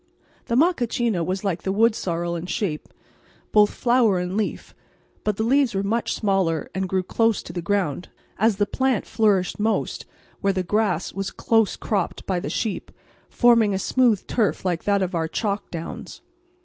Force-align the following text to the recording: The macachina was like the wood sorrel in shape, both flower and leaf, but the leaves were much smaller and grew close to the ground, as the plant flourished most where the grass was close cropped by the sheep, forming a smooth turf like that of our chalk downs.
The 0.47 0.55
macachina 0.55 1.23
was 1.23 1.43
like 1.43 1.61
the 1.61 1.71
wood 1.71 1.93
sorrel 1.93 2.35
in 2.35 2.47
shape, 2.47 2.87
both 3.51 3.69
flower 3.69 4.17
and 4.17 4.35
leaf, 4.35 4.73
but 5.23 5.37
the 5.37 5.43
leaves 5.43 5.75
were 5.75 5.83
much 5.83 6.15
smaller 6.15 6.71
and 6.73 6.89
grew 6.89 7.03
close 7.03 7.43
to 7.43 7.53
the 7.53 7.61
ground, 7.61 8.09
as 8.39 8.55
the 8.55 8.65
plant 8.65 9.05
flourished 9.05 9.59
most 9.59 10.07
where 10.39 10.53
the 10.53 10.63
grass 10.63 11.13
was 11.13 11.29
close 11.29 11.75
cropped 11.75 12.25
by 12.25 12.39
the 12.39 12.49
sheep, 12.49 12.91
forming 13.29 13.75
a 13.75 13.77
smooth 13.77 14.25
turf 14.25 14.65
like 14.65 14.85
that 14.85 15.03
of 15.03 15.13
our 15.13 15.27
chalk 15.27 15.69
downs. 15.69 16.21